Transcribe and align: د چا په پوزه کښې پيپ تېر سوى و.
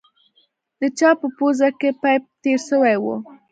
د 0.79 0.81
چا 0.97 1.09
په 1.19 1.27
پوزه 1.37 1.69
کښې 1.79 1.91
پيپ 2.01 2.23
تېر 2.43 2.59
سوى 2.69 2.95
و. 3.03 3.05